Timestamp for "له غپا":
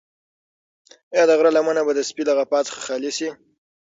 2.27-2.59